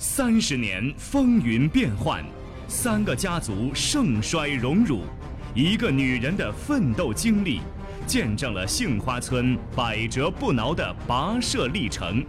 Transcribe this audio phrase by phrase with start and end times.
[0.00, 2.24] 三十年风云变幻，
[2.68, 5.00] 三个家族盛衰荣辱，
[5.56, 7.60] 一个女人的奋斗经历，
[8.06, 12.24] 见证了杏花村百折不挠的跋涉历程。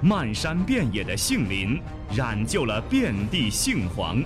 [0.00, 1.78] 漫山遍野的杏林，
[2.16, 4.24] 染就了遍地杏黄；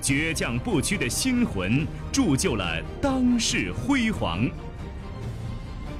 [0.00, 4.48] 倔强不屈的心魂，铸就了当世辉煌。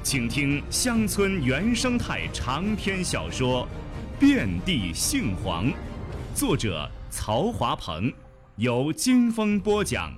[0.01, 3.67] 请听乡村原生态长篇小说
[4.19, 5.67] 《遍地杏黄》，
[6.33, 8.11] 作者曹华鹏，
[8.55, 10.11] 由金风播讲。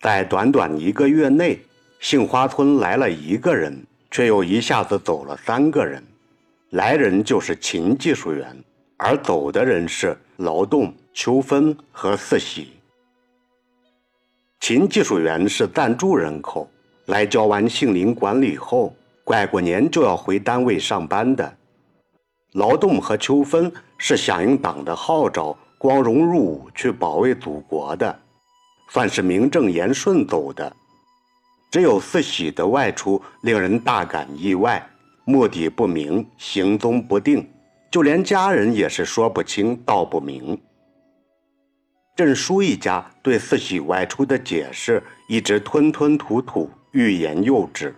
[0.00, 1.60] 在短短一个月内，
[2.00, 6.02] 杏花村来了一个人，却又一下子走了三个人。
[6.70, 8.64] 来人就是秦技术员，
[9.06, 12.68] 而走的人是劳动、秋分和四喜。
[14.60, 16.66] 秦技术员是暂住人口，
[17.04, 21.54] 来交完杏林管理后，拐过年就要回单位上班的。
[22.52, 28.18] 劳动和秋分是响应党的号召，光荣入伍去保卫祖国的，
[28.88, 30.74] 算是名正言顺走的。
[31.70, 34.82] 只有四喜的外出令人大感意外。
[35.26, 37.46] 目的不明，行踪不定，
[37.94, 40.60] 就连家人也是说不清道不明。
[42.16, 47.94] 郑叔一家对四喜外出的解释一直吞吞吐吐，欲言又止。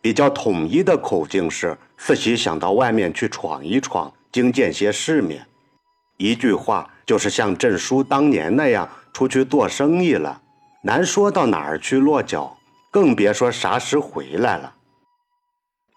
[0.00, 5.46] 比较统一的口径是：四喜想到外面去闯一闯，经见些世面。
[6.16, 10.40] 一句话就是像郑叔当年那样出去做生意了，
[10.82, 12.56] 难说到哪儿去落脚，
[12.90, 14.74] 更别说啥时回来了。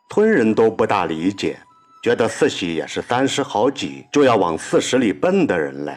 [0.10, 1.58] 村人都不大理解，
[2.08, 5.94] 觉得四喜也是三十好几就要往四十里奔的人了，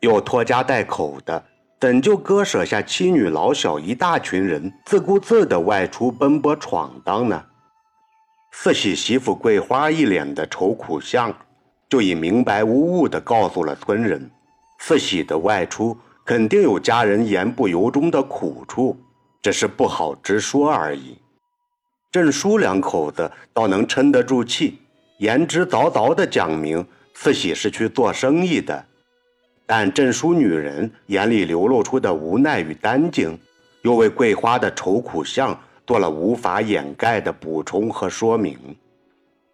[0.00, 1.40] 又拖家带口的，
[1.78, 7.40] 怎就割舍下妻女老小一大群人，自顾自的外出奔波闯荡呢？
[8.50, 11.32] 四喜媳妇桂花一脸的愁苦相，
[11.88, 14.28] 就已明白无误的告诉了村人，
[14.80, 19.00] 四喜的外出肯定有家人言不由衷的苦处，
[19.40, 21.16] 只是不好直说而已。
[22.10, 24.81] 郑叔两口子倒能撑得住气，
[25.22, 26.84] 言之凿凿地讲明
[27.14, 28.84] 四喜是去做生意的，
[29.64, 33.38] 但镇书女人眼里流露出的无奈与担惊，
[33.82, 35.56] 又为桂花的愁苦相
[35.86, 38.58] 做了无法掩盖的补充和说明。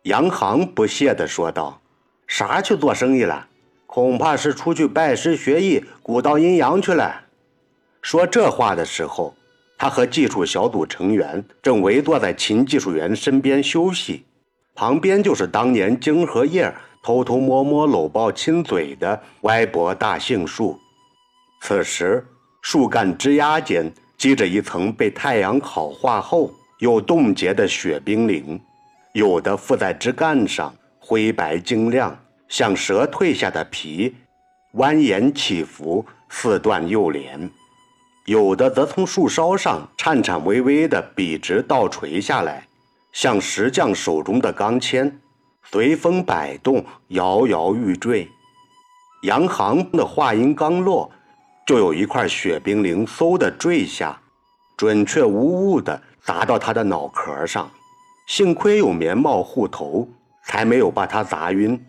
[0.05, 1.79] 杨航不屑地说道
[2.27, 3.47] ：“啥去做生意了？
[3.87, 7.25] 恐怕是出去拜师学艺、古道阴阳去了。”
[8.01, 9.35] 说这话的时候。
[9.81, 14.25] 他和技术小组成员正围坐在秦技术员身边休息，
[14.79, 16.73] 旁边就是当年经和叶
[17.03, 20.79] 偷偷摸摸搂抱亲嘴的歪脖大杏树。
[21.61, 22.25] 此时，
[22.63, 28.61] 树干枝桠间积着一层被太阳烤化后又冻结的雪冰凌，
[29.15, 32.17] 有的附在枝干上，灰白晶亮，
[32.49, 34.15] 像蛇蜕下的皮，
[34.75, 37.51] 蜿蜒起伏，似断又连。
[38.27, 42.68] 有的则从树梢上颤颤巍巍地笔直倒垂下来，
[43.21, 45.13] 像石匠手中的钢钎，
[45.65, 48.29] 随风摆动，摇摇欲坠。
[49.23, 51.11] 杨航的话音刚落，
[51.67, 54.17] 就有一块雪冰凌嗖的坠下，
[54.77, 57.69] 准确无误的砸到他的脑壳上。
[58.29, 60.07] 幸亏有棉帽护头，
[60.45, 61.85] 才没有把他砸晕。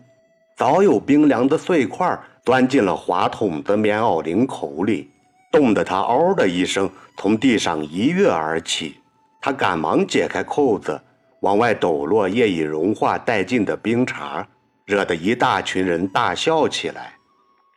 [0.56, 5.08] 早有冰凉的碎块钻进了滑筒的棉袄领口里。
[5.52, 8.96] 冻得他嗷的一声从地上一跃而起，
[9.40, 11.00] 他赶忙解开扣子，
[11.40, 14.44] 往外抖落夜已融化殆尽的冰碴，
[14.84, 17.14] 惹得一大群人大笑起来。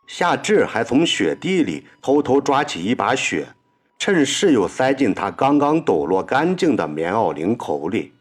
[0.08, 3.48] 夏至还从雪地里偷偷抓起一把雪，
[3.98, 8.14] 趁势又塞进他刚刚抖落干净的棉袄领口里。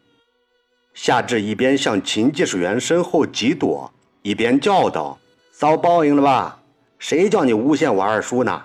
[0.94, 3.92] 夏至一边向秦技术员身后挤躲，
[4.22, 5.18] 一边叫道
[5.50, 6.60] ：“遭报应了吧？
[6.98, 8.62] 谁叫你诬陷我二叔呢？”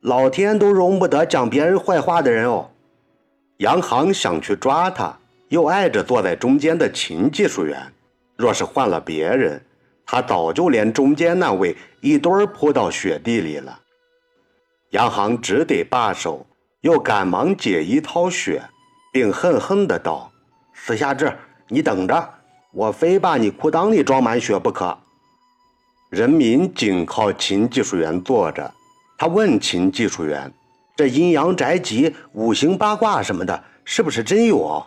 [0.00, 2.70] 老天都容不得讲别人坏话的人哦！
[3.58, 5.18] 杨航想去抓他，
[5.56, 7.80] 又碍着坐在中间的秦技术员。
[8.36, 9.58] 若是换了别人，
[10.04, 13.80] 他早就连中间那位一堆儿扑到雪地里了。
[14.90, 16.44] 杨航只得罢手，
[16.82, 18.62] 又赶忙解衣掏雪，
[19.10, 20.30] 并恨恨的道
[20.76, 21.34] ：“死夏至，
[21.68, 22.34] 你等着，
[22.74, 24.94] 我非把你裤裆里装满雪不可！”
[26.12, 28.70] 人民紧靠秦技术员坐着。
[29.16, 30.52] 他问秦技术员
[30.94, 34.86] ：“这阴阳宅急、五行八卦什么的，是不是真有？”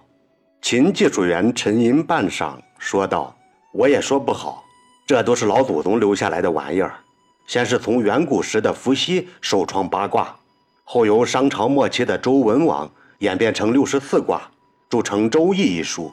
[0.61, 3.35] 秦技术员沉吟半晌，说道
[3.71, 4.63] ：“我也说不好，
[5.07, 6.93] 这都是老祖宗留下来的玩意儿。
[7.47, 10.35] 先是从远古时的伏羲首创八卦，
[10.83, 12.89] 后由商朝末期的周文王
[13.19, 14.41] 演变成六十四卦，
[14.89, 16.11] 铸成《周易》一书，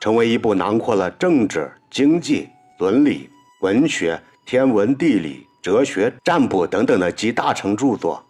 [0.00, 2.48] 成为一部囊括了政治、经济、
[2.78, 3.30] 伦理、
[3.60, 8.22] 文学、天文、地理、哲学、占卜等等的集大成著作，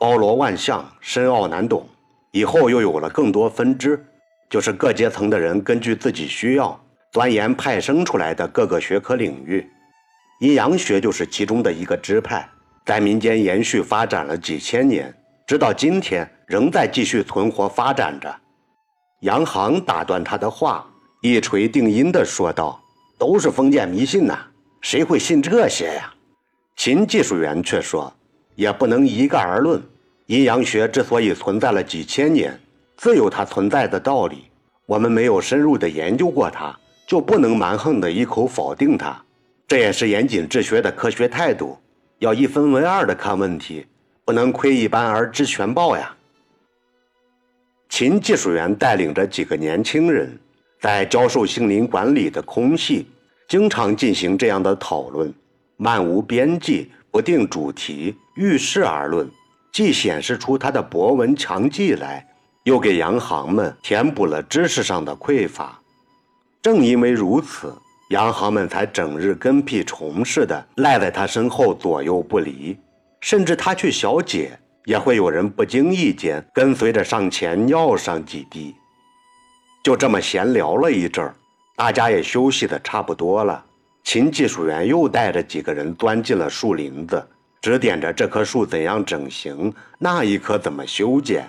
[0.00, 1.86] 包罗万象，深奥难懂。
[2.32, 4.04] 以后又有了更多分支，
[4.52, 6.78] 就是各阶层的人根据自己需要
[7.10, 9.66] 钻研派生出来的各个学科领域。
[10.40, 12.46] 阴阳学就是其中的一个支派，
[12.84, 15.10] 在民间延续发展了几千年。
[15.46, 18.30] 直到今天，仍在继续存活发展着。
[19.20, 20.86] 杨行打断他的话，
[21.22, 22.78] 一锤定音地说道
[23.18, 24.38] ：“都是封建迷信呐，
[24.82, 26.12] 谁会信这些呀？”
[26.76, 28.12] 秦技术员却说
[28.54, 29.82] ：“也不能一概而论。
[30.26, 32.60] 阴阳学之所以存在了几千年，
[33.02, 34.44] 自有它存在的道理。
[34.86, 36.72] 我们没有深入的研究过它，
[37.04, 39.20] 就不能蛮横的一口否定它。
[39.66, 41.76] 这也是严谨治学的科学态度，
[42.20, 43.84] 要一分为二的看问题。”
[44.24, 46.14] 不能窥一斑而知全豹呀！
[47.88, 50.38] 秦技术员带领着几个年轻人，
[50.80, 53.08] 在教授杏林管理的空隙，
[53.48, 55.34] 经常进行这样的讨论，
[55.76, 59.28] 漫无边际，不定主题，遇事而论，
[59.72, 62.24] 既显示出他的博闻强记来，
[62.64, 65.78] 又给洋行们填补了知识上的匮乏。
[66.60, 67.74] 正因为如此，
[68.10, 72.76] 洋行们才整日跟屁虫似的赖在他身后左右不离。
[73.20, 78.74] 甚至他去小解，也会有人不经意间跟随着上前尿上几滴。
[79.84, 81.34] 就这么闲聊了一阵儿，
[81.76, 83.64] 大家也休息的差不多了。
[84.02, 87.24] 秦技术员又带着几个人钻进了树林子，
[87.60, 91.48] 指点着这棵树怎样整形，那一棵怎么修剪。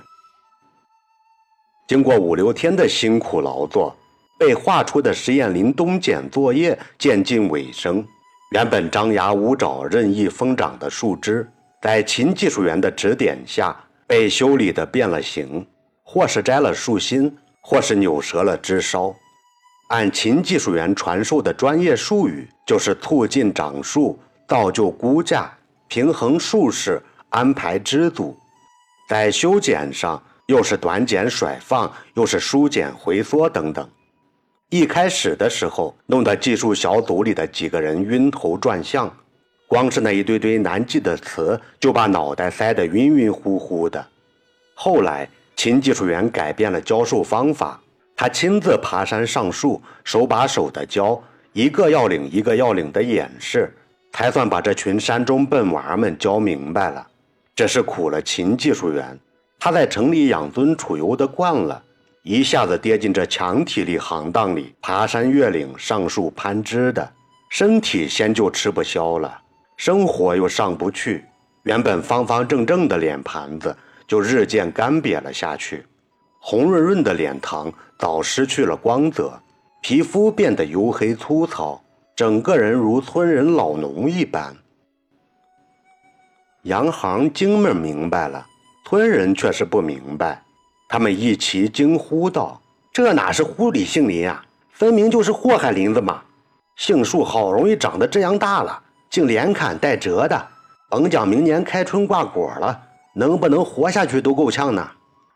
[1.87, 3.95] 经过五六天的辛苦劳作，
[4.39, 8.05] 被画出的实验林冬剪作业渐近尾声。
[8.51, 11.47] 原本张牙舞爪、任意疯长的树枝。
[11.81, 13.75] 在秦技术员的指点下，
[14.07, 15.65] 被修理的变了形，
[16.03, 19.13] 或是摘了树心，或是扭折了枝梢。
[19.89, 25.51] 按秦技术员传授的专业术语，就是促进长树、造就估架、
[25.89, 28.37] 平衡树势、安排枝组。
[29.09, 33.89] 在修剪上，又是短剪甩放，又是疏剪回缩等等。
[34.69, 39.11] 一开始的时候，弄得技术小组里的几个人晕头转向。
[39.67, 44.05] 光是那一堆堆难记的词，就把脑袋塞得晕晕乎乎的。
[44.75, 47.79] 后来，秦技术员改变了教授方法，
[48.15, 51.21] 他亲自爬山上树，手把手的教，
[51.53, 53.75] 一个要领一个要领的演示，
[54.11, 57.07] 才算把这群山中笨娃们教明白了。
[57.55, 59.17] 这是苦了秦技术员，
[59.63, 61.81] 他在城里养尊处优的惯了，
[62.23, 67.09] 一下子跌进这强体力行当里，爬山越岭、上树攀枝的，
[67.47, 69.39] 身体先就吃不消了。
[69.77, 71.23] 生活又上不去，
[71.63, 73.73] 原本方方正正的脸盘子
[74.05, 75.85] 就日渐干瘪了下去，
[76.41, 79.31] 红润润的脸膛早失去了光泽，
[79.81, 81.81] 皮肤变得黝黑粗糙，
[82.17, 84.53] 整个人如村人老农一般。
[86.63, 88.45] 杨行精们明白了，
[88.93, 90.39] 村人却是不明白，
[90.87, 92.61] 他们一齐惊呼道
[92.93, 96.21] ：“这哪是护理杏林啊，分明就是祸害林子嘛！
[96.75, 98.79] 杏树好容易长得这样大了。”
[99.09, 100.47] 竟连砍带折的，
[100.91, 102.79] 甭讲明年开春挂果了，
[103.15, 104.87] 能不能活下去都够呛呢。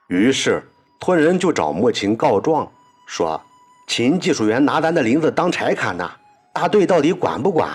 [0.10, 0.64] 于是
[1.00, 2.72] 村人就找莫琴告状，
[3.08, 3.42] 说
[3.88, 6.08] 秦技术员拿咱的林子当柴砍呢，
[6.54, 7.72] 大队到底管不管？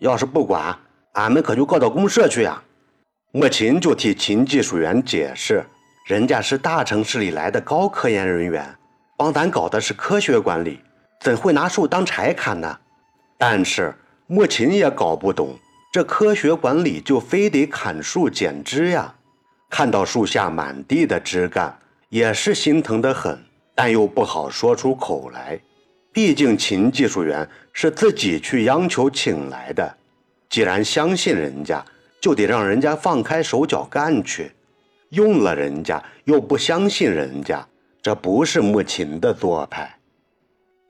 [0.00, 0.76] 要是不管，
[1.12, 2.60] 俺们可就告到公社去呀。
[3.34, 5.64] 莫琴就替秦技术员解释，
[6.04, 8.62] 人家是大城市里来的高科研人员，
[9.16, 10.78] 帮咱搞的是科学管理，
[11.18, 12.78] 怎会拿树当柴砍呢？
[13.38, 13.94] 但是。
[14.28, 15.58] 莫琴也搞不懂，
[15.92, 19.14] 这科学管理就非得砍树剪枝呀？
[19.68, 21.76] 看到树下满地的枝干，
[22.08, 23.38] 也是心疼得很，
[23.74, 25.60] 但又不好说出口来。
[26.14, 29.94] 毕竟秦技术员是自己去央求请来的，
[30.48, 31.84] 既然相信人家，
[32.22, 34.52] 就得让人家放开手脚干去。
[35.10, 37.66] 用了人家又不相信人家，
[38.00, 39.98] 这不是穆琴的做派。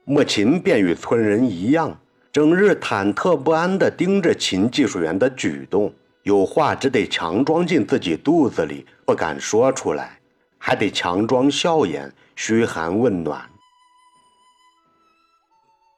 [0.05, 1.99] 穆琴便与村人一样。
[2.31, 10.17] 整日忐忑不安地盯着秦技术员的举动，有话只得强装进自己肚子里，不敢说出来，
[10.57, 13.39] 还得强装笑颜，嘘寒问暖。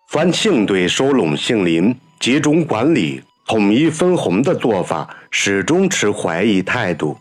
[0.10, 7.16] 番杏对收拢杏林、集中管理、统一分红的做法，始终持怀疑态度，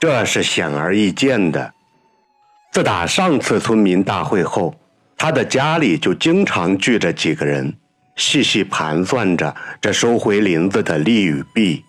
[0.00, 1.72] 这是显而易见的。
[2.72, 4.74] 自打上次村民大会后，
[5.16, 7.72] 他的家里就经常聚着几个人。
[8.16, 11.84] 细细盘算着这收回林子的利与弊，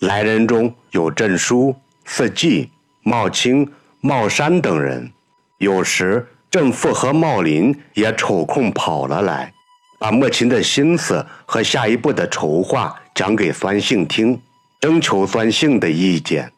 [0.00, 2.70] 来人中有郑叔、四季、
[3.02, 5.12] 茂清、茂山等人。
[5.58, 9.52] 有时郑富和茂林也抽空跑了来，
[9.98, 14.40] 把莫秦的心思和下一步的筹划讲给孙姓听，
[14.80, 16.50] 征求孙姓的意见。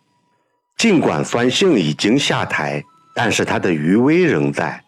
[0.79, 2.81] 尽管孙姓已经下台，
[3.17, 4.81] 但是他的余威仍在。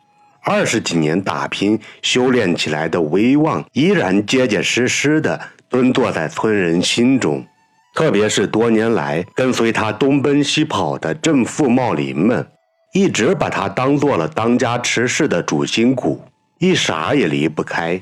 [0.44, 7.44] 二十几年打拼修炼起来的威望，依然结结实实地蹲坐在村人心中。
[7.92, 12.46] 特别是多年来跟随他东奔西跑的正父茂林们，
[12.92, 16.22] 一直把他当做了当家持事的主心骨，
[16.60, 18.00] 一啥也离不开。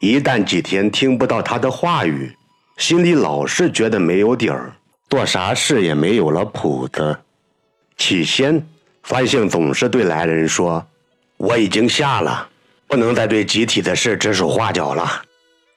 [0.00, 2.36] 一旦几天听不到他的话语，
[2.82, 4.74] 心里老是觉得没有底儿，
[5.08, 7.16] 做啥事也没有了谱子。
[7.96, 8.60] 起先，
[9.04, 10.84] 范兴总是对来人说
[11.38, 12.48] ：“我已经下了，
[12.88, 15.08] 不能再对集体的事指手画脚了，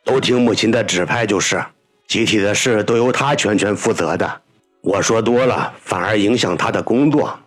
[0.04, 1.64] 都听母亲的指派就是。”
[2.10, 4.42] 集体的事都由他全权负责的，
[4.82, 7.38] 我说多了反而影响他的工作。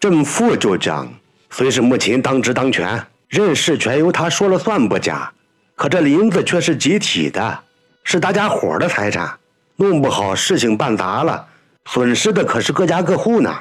[0.00, 1.08] 正副就讲，
[1.50, 5.32] 虽是母亲当职当权，任事全由他说了算不假，
[5.76, 7.60] 可这林子却是集体的，
[8.08, 9.36] 是大家伙的财产，
[9.74, 11.44] 弄不好事情办砸了，
[11.86, 13.52] 损失的可是各家各户呢。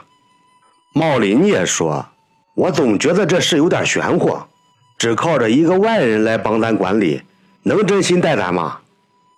[0.94, 2.06] 茂林也说，
[2.54, 4.38] 我总觉得这事有点玄乎，
[5.00, 7.24] 只靠着一个外人来帮咱管理，
[7.64, 8.78] 能真心待咱吗？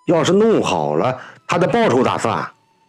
[0.07, 2.45] 要是弄好了，他的报酬咋算？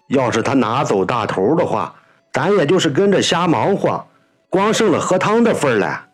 [0.09, 1.95] 要是他拿走大头的话，
[2.33, 4.05] 咱也就是跟着瞎忙活，
[4.51, 6.07] 光剩了喝汤的份了。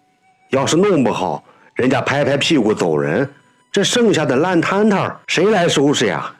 [0.50, 1.42] 要是弄不好，
[1.73, 3.32] 人家拍拍屁股走人，
[3.75, 6.33] 这剩下的烂摊摊谁来收拾呀？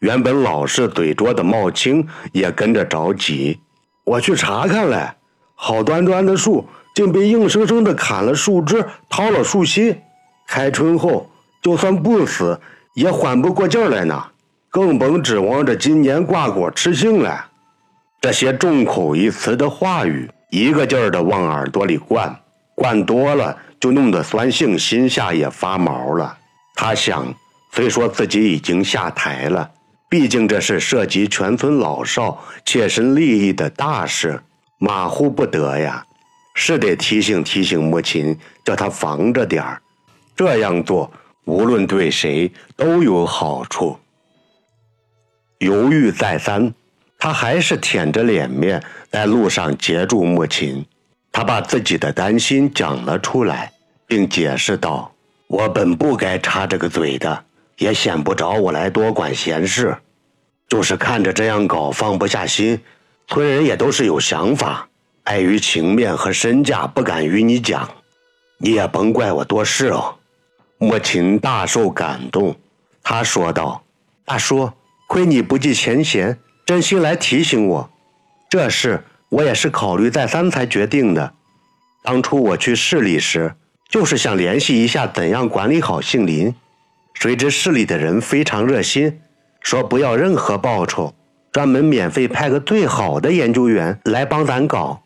[0.00, 3.58] 原本老实嘴拙的茂青也跟着着急。
[4.04, 5.16] 我去查看了，
[5.54, 9.98] 好端端的树竟被硬生生的砍了树枝，掏了树心。
[10.46, 11.30] 开春后，
[11.62, 12.60] 就算不死。
[12.92, 14.22] 也缓不过劲来呢，
[14.68, 17.46] 更甭指望着今年挂果吃杏了。
[18.20, 22.38] 这些众口一词的话语，一个劲儿的往耳朵里灌，
[22.74, 26.36] 灌多了就弄得酸性心下也发毛了。
[26.82, 27.34] 他想，
[27.72, 29.70] 虽说自己已经下台了，
[30.08, 34.42] 毕竟这是涉及全村老少切身利益的大事，
[34.78, 36.02] 马虎不得呀。
[36.54, 38.34] 是得提醒提醒母亲，
[38.64, 39.82] 叫他防着点儿。
[40.34, 41.12] 这样做。
[41.44, 43.98] 无论对谁都有好处。
[45.58, 46.72] 犹豫再三，
[47.18, 50.86] 他还是舔着脸面在路上截住母亲。
[51.30, 53.70] 他把自己的担心讲了出来，
[54.06, 55.09] 并解释道
[55.50, 57.44] ：“我本不该插这个嘴的，
[57.78, 59.96] 也显不着我来多管闲事，
[60.68, 62.80] 就是看着这样搞放不下心。
[63.26, 64.88] 村人也都是有想法，
[65.24, 67.90] 碍于情面和身价，不敢与你讲。
[68.58, 70.14] 你也甭怪我多事哦。”
[70.78, 72.54] 母亲大受感动，
[73.02, 73.82] 他说道
[74.24, 74.70] ：“大叔，
[75.08, 77.90] 亏你不计前嫌，真心来提醒我。
[78.48, 81.34] 这事我也是考虑再三才决定的。
[82.04, 83.56] 当初我去市里时，
[83.90, 86.54] 就是想联系一下怎样管理好杏林。
[87.12, 89.20] 谁知市里的人非常热心，
[89.60, 91.12] 说不要任何报酬，
[91.52, 95.02] 专门免费派个最好的研究员来帮咱搞，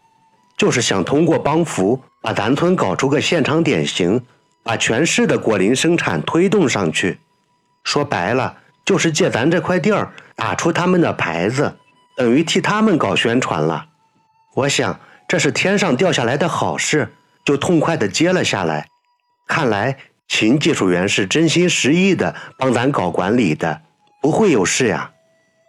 [0.56, 4.20] 就是想通过帮扶把咱村搞出个现场典型。”
[4.66, 7.18] 把全市的果林生产推动上去，
[7.82, 11.76] 说白了就是借咱这块地儿打出他们的牌子，
[12.16, 13.84] 等于替他们搞宣传了。
[14.54, 14.98] 我想
[15.28, 17.12] 这是天上掉下来的好事，
[17.44, 18.86] 就痛快的接了下来。
[19.46, 19.96] 看来
[20.28, 23.82] 秦技术员是真心实意的帮咱搞管理的，
[24.22, 25.10] 不会有事呀。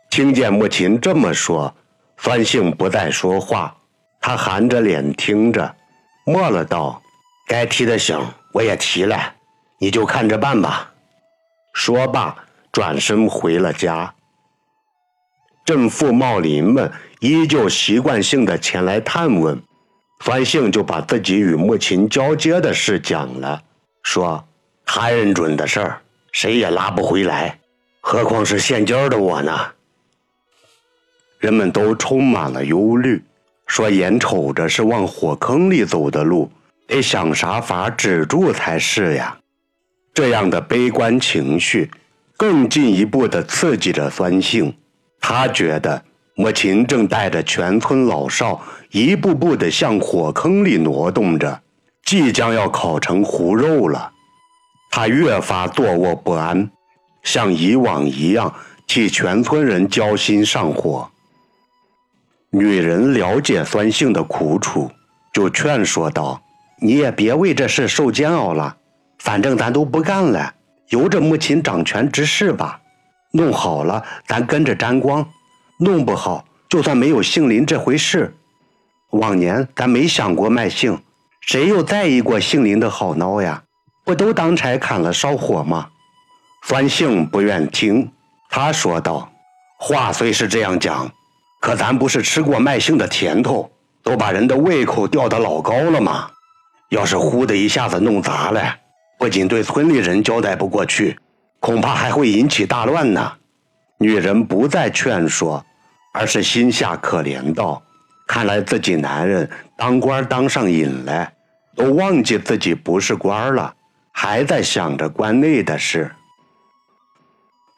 [0.10, 1.76] 听见穆秦这么说，
[2.18, 3.76] 范兴不再说话，
[4.22, 5.76] 他含着脸听着，
[6.26, 7.02] 默了道
[7.48, 8.20] ：“该提的醒。”
[8.56, 9.34] 我也提了，
[9.80, 10.94] 你就看着办吧。
[11.74, 12.34] 说罢，
[12.72, 14.16] 转身回了家。
[15.66, 16.90] 正副茂林们
[17.20, 19.62] 依旧习惯性的前来探问，
[20.20, 23.62] 范兴就把自己与母亲交接的事讲了，
[24.02, 24.48] 说
[24.86, 27.60] 他认准的事儿，谁也拉不回来，
[28.02, 29.74] 何况是现今的我呢？
[31.40, 33.24] 人们都充满了忧虑，
[33.68, 36.52] 说眼瞅着是往火坑里走的路。
[36.88, 39.40] 得想啥法止住才是呀！
[40.14, 41.90] 这样的悲观情绪，
[42.38, 44.72] 更进一步的刺激着酸性。
[45.20, 46.04] 他觉得
[46.38, 48.62] 母亲正带着全村老少
[48.92, 51.62] 一步步的向火坑里挪动着，
[52.04, 54.12] 即将要烤成糊肉了。
[54.92, 56.70] 他越发坐卧不安，
[57.24, 58.54] 像以往一样
[58.86, 61.10] 替全村人焦心上火。
[62.50, 64.92] 女人了解酸性的苦楚，
[65.34, 66.42] 就劝说道。
[66.82, 68.76] 你也别为这事受煎熬了，
[69.20, 70.54] 反正咱都不干了，
[70.90, 72.82] 由着母亲掌权之事吧。
[73.32, 75.24] 弄好了，咱跟着沾光；
[75.78, 78.34] 弄不好，就算没有杏林这回事。
[79.12, 81.02] 往年咱没想过卖姓，
[81.42, 83.62] 谁又在意过姓林的好孬呀？
[84.04, 85.88] 不都当柴砍了烧火吗？
[86.64, 88.12] 酸杏不愿听，
[88.50, 89.32] 他说道
[89.80, 91.12] ：“话虽是这样讲，
[91.60, 93.70] 可咱不是吃过卖姓的甜头，
[94.02, 96.30] 都把人的胃口吊得老高了吗？
[96.90, 98.76] 要是忽的一下子弄砸了，
[99.20, 101.20] 不仅对村里人交代不过去，
[101.60, 103.34] 恐怕还会引起大乱呢。”
[103.98, 105.66] 女人不再劝说，
[106.14, 107.82] 而是心下可怜道
[108.28, 111.32] ：“看来自己男人当官当上瘾了，
[111.76, 113.74] 都忘记自己不是官了。”
[114.18, 116.10] 还在想着关内的事。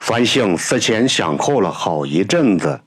[0.01, 2.79] 范兴思前想后了好一阵子，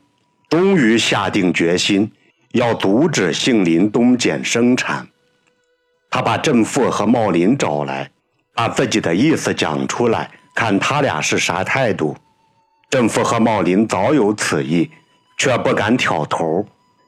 [0.48, 2.08] 终于下定决心
[2.52, 5.04] 要阻止杏林东碱生产。
[6.08, 8.08] 他把郑父和茂林找来，
[8.54, 12.16] 把自己的意思讲出来，看他俩是啥态度。
[12.90, 14.90] 郑父和茂林早有此意，
[15.38, 16.66] 却不敢挑头。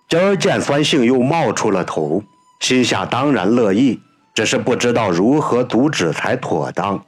[0.08, 2.22] 今儿见酸杏又冒出了头，
[2.60, 4.00] 心下当然乐意。
[4.34, 6.98] 只是不知道如何阻止才妥当。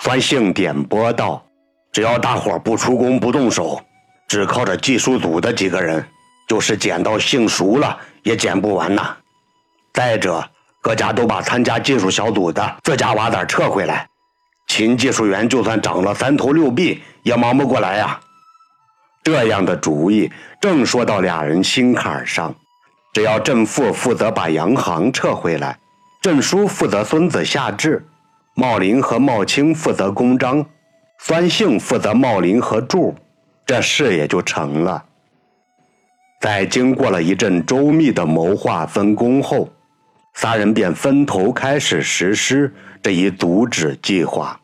[0.00, 1.42] 酸杏点拨道
[1.90, 3.80] ：“只要大伙不出工不动手，
[4.28, 6.04] 只靠着技术组的几个人，
[6.46, 9.16] 就是捡到杏熟了也捡不完呐。
[9.94, 10.46] 再者，
[10.82, 14.06] 各家都把参加技术小组的自家娃子撤回来，
[14.66, 18.20] 秦技术员就算长了三头六臂，也忙不过来呀。
[19.22, 20.30] 这样的主意
[20.60, 22.54] 正说到俩人心坎上。
[23.12, 25.78] 只要郑父负责把洋行撤回来。”
[26.20, 28.02] 郑叔负责孙子下志，
[28.54, 30.64] 茂林和茂清负责公章，
[31.18, 33.14] 酸杏负责茂林和柱，
[33.66, 35.04] 这事也就成了。
[36.40, 39.68] 在经过了一阵周密的谋划分工后，
[40.34, 42.72] 仨人便分头开始实施
[43.02, 44.60] 这一阻止计划。